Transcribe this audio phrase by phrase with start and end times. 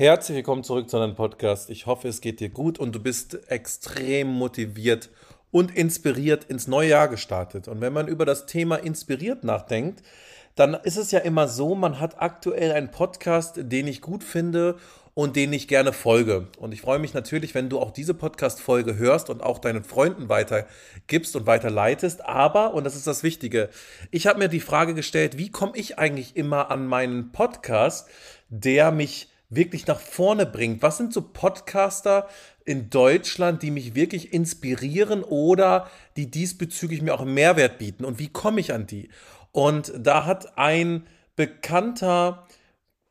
[0.00, 1.68] Herzlich willkommen zurück zu einem Podcast.
[1.68, 5.10] Ich hoffe, es geht dir gut und du bist extrem motiviert
[5.50, 7.68] und inspiriert ins neue Jahr gestartet.
[7.68, 10.02] Und wenn man über das Thema inspiriert nachdenkt,
[10.54, 14.78] dann ist es ja immer so, man hat aktuell einen Podcast, den ich gut finde
[15.12, 16.48] und den ich gerne folge.
[16.56, 20.30] Und ich freue mich natürlich, wenn du auch diese Podcast-Folge hörst und auch deinen Freunden
[20.30, 22.24] weitergibst und weiterleitest.
[22.24, 23.68] Aber, und das ist das Wichtige,
[24.10, 28.08] ich habe mir die Frage gestellt, wie komme ich eigentlich immer an meinen Podcast,
[28.48, 30.82] der mich wirklich nach vorne bringt?
[30.82, 32.28] Was sind so Podcaster
[32.64, 38.04] in Deutschland, die mich wirklich inspirieren oder die diesbezüglich mir auch Mehrwert bieten?
[38.04, 39.10] Und wie komme ich an die?
[39.52, 42.46] Und da hat ein bekannter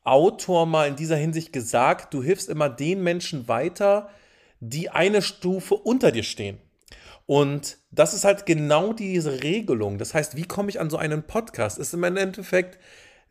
[0.04, 4.10] Autor mal in dieser Hinsicht gesagt, du hilfst immer den Menschen weiter,
[4.62, 6.58] die eine Stufe unter dir stehen.
[7.26, 9.98] Und das ist halt genau diese Regelung.
[10.00, 11.78] Das heißt, wie komme ich an so einen Podcast?
[11.78, 12.80] Ist im Endeffekt,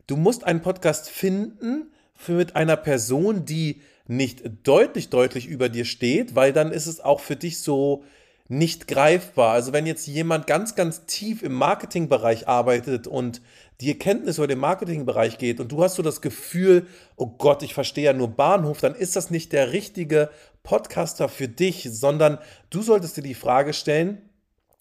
[0.07, 5.85] du musst einen Podcast finden, für mit einer Person, die nicht deutlich, deutlich über dir
[5.85, 8.03] steht, weil dann ist es auch für dich so
[8.49, 9.53] nicht greifbar.
[9.53, 13.41] Also wenn jetzt jemand ganz, ganz tief im Marketingbereich arbeitet und
[13.79, 17.73] die Erkenntnis über den Marketingbereich geht und du hast so das Gefühl, oh Gott, ich
[17.73, 20.29] verstehe ja nur Bahnhof, dann ist das nicht der richtige
[20.61, 22.37] Podcaster für dich, sondern
[22.69, 24.17] du solltest dir die Frage stellen,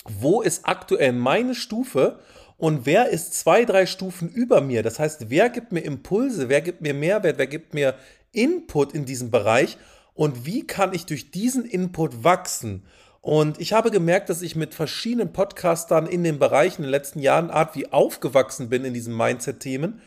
[0.05, 2.19] wo ist aktuell meine Stufe
[2.59, 4.83] und wer ist zwei, drei Stufen über mir?
[4.83, 7.95] Das heißt, wer gibt mir Impulse, wer gibt mir Mehrwert, wer gibt mir
[8.33, 9.79] Input in diesem Bereich
[10.15, 12.83] und wie kann ich durch diesen Input wachsen?
[13.21, 17.21] Und ich habe gemerkt, dass ich mit verschiedenen Podcastern in den Bereichen in den letzten
[17.21, 20.01] Jahren Art wie aufgewachsen bin in diesen Mindset-Themen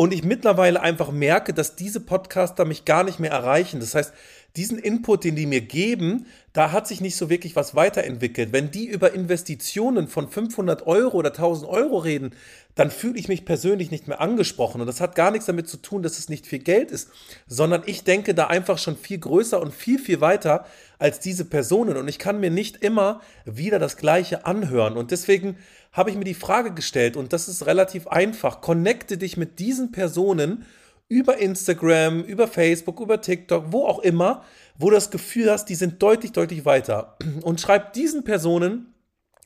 [0.00, 3.80] und ich mittlerweile einfach merke, dass diese Podcaster mich gar nicht mehr erreichen.
[3.80, 4.14] Das heißt,
[4.56, 8.50] diesen Input, den die mir geben, da hat sich nicht so wirklich was weiterentwickelt.
[8.50, 12.30] Wenn die über Investitionen von 500 Euro oder 1000 Euro reden,
[12.76, 14.80] dann fühle ich mich persönlich nicht mehr angesprochen.
[14.80, 17.10] Und das hat gar nichts damit zu tun, dass es nicht viel Geld ist,
[17.46, 20.64] sondern ich denke da einfach schon viel größer und viel, viel weiter
[20.98, 21.98] als diese Personen.
[21.98, 24.96] Und ich kann mir nicht immer wieder das Gleiche anhören.
[24.96, 25.58] Und deswegen
[25.92, 29.92] habe ich mir die Frage gestellt, und das ist relativ einfach, connecte dich mit diesen
[29.92, 30.64] Personen
[31.08, 34.44] über Instagram, über Facebook, über TikTok, wo auch immer,
[34.78, 37.16] wo du das Gefühl hast, die sind deutlich, deutlich weiter.
[37.42, 38.94] Und schreib diesen Personen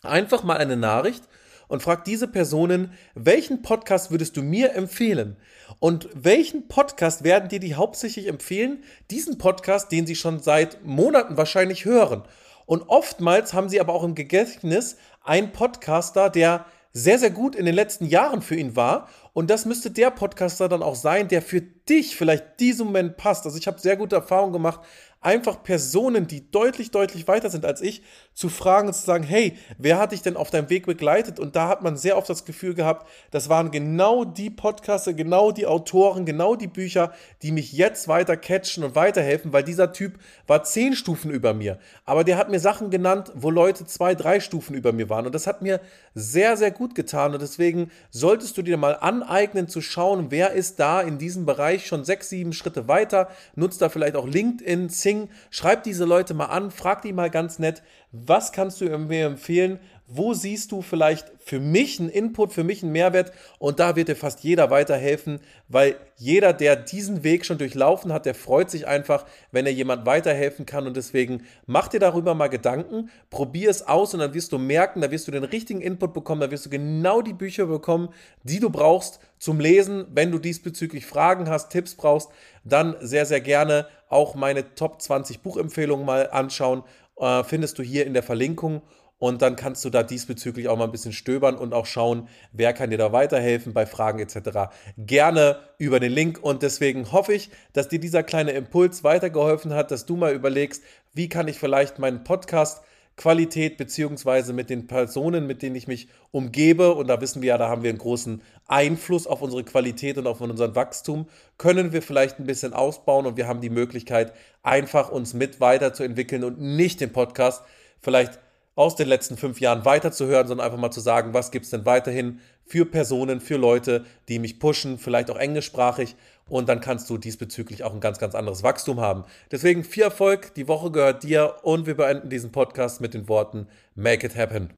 [0.02, 1.24] einfach mal eine Nachricht
[1.66, 5.36] und frag diese Personen, welchen Podcast würdest du mir empfehlen?
[5.80, 8.84] Und welchen Podcast werden dir die hauptsächlich empfehlen?
[9.10, 12.22] Diesen Podcast, den sie schon seit Monaten wahrscheinlich hören.
[12.66, 17.66] Und oftmals haben sie aber auch im Gedächtnis einen Podcaster, der sehr, sehr gut in
[17.66, 19.08] den letzten Jahren für ihn war.
[19.34, 23.44] Und das müsste der Podcaster dann auch sein, der für dich vielleicht diesen Moment passt.
[23.44, 24.80] Also ich habe sehr gute Erfahrungen gemacht
[25.24, 28.02] einfach Personen, die deutlich, deutlich weiter sind als ich,
[28.34, 31.40] zu fragen und zu sagen, hey, wer hat dich denn auf deinem Weg begleitet?
[31.40, 35.50] Und da hat man sehr oft das Gefühl gehabt, das waren genau die Podcaster, genau
[35.50, 37.12] die Autoren, genau die Bücher,
[37.42, 41.78] die mich jetzt weiter catchen und weiterhelfen, weil dieser Typ war zehn Stufen über mir.
[42.04, 45.26] Aber der hat mir Sachen genannt, wo Leute zwei, drei Stufen über mir waren.
[45.26, 45.80] Und das hat mir
[46.14, 47.32] sehr, sehr gut getan.
[47.32, 51.86] Und deswegen solltest du dir mal aneignen zu schauen, wer ist da in diesem Bereich
[51.86, 55.28] schon sechs, sieben Schritte weiter, nutzt da vielleicht auch LinkedIn, Sing, Ding.
[55.50, 57.82] Schreib diese Leute mal an, frag die mal ganz nett,
[58.12, 59.78] was kannst du mir empfehlen?
[60.06, 63.32] Wo siehst du vielleicht für mich einen Input, für mich einen Mehrwert?
[63.58, 68.26] Und da wird dir fast jeder weiterhelfen, weil jeder, der diesen Weg schon durchlaufen hat,
[68.26, 70.86] der freut sich einfach, wenn er jemand weiterhelfen kann.
[70.86, 75.00] Und deswegen mach dir darüber mal Gedanken, probier es aus und dann wirst du merken,
[75.00, 78.10] da wirst du den richtigen Input bekommen, da wirst du genau die Bücher bekommen,
[78.42, 80.04] die du brauchst zum Lesen.
[80.12, 82.28] Wenn du diesbezüglich Fragen hast, Tipps brauchst,
[82.62, 86.82] dann sehr, sehr gerne auch meine Top 20 Buchempfehlungen mal anschauen.
[87.16, 88.82] Äh, findest du hier in der Verlinkung.
[89.24, 92.74] Und dann kannst du da diesbezüglich auch mal ein bisschen stöbern und auch schauen, wer
[92.74, 94.70] kann dir da weiterhelfen bei Fragen etc.
[94.98, 96.40] Gerne über den Link.
[96.42, 100.84] Und deswegen hoffe ich, dass dir dieser kleine Impuls weitergeholfen hat, dass du mal überlegst,
[101.14, 102.82] wie kann ich vielleicht meinen Podcast
[103.16, 107.56] Qualität beziehungsweise mit den Personen, mit denen ich mich umgebe, und da wissen wir ja,
[107.56, 112.02] da haben wir einen großen Einfluss auf unsere Qualität und auf unseren Wachstum, können wir
[112.02, 117.00] vielleicht ein bisschen ausbauen und wir haben die Möglichkeit, einfach uns mit weiterzuentwickeln und nicht
[117.00, 117.62] den Podcast
[118.02, 118.43] vielleicht
[118.76, 121.86] aus den letzten fünf Jahren weiterzuhören, sondern einfach mal zu sagen, was gibt es denn
[121.86, 126.16] weiterhin für Personen, für Leute, die mich pushen, vielleicht auch englischsprachig.
[126.48, 129.24] Und dann kannst du diesbezüglich auch ein ganz, ganz anderes Wachstum haben.
[129.50, 133.66] Deswegen viel Erfolg, die Woche gehört dir und wir beenden diesen Podcast mit den Worten
[133.94, 134.70] Make it happen.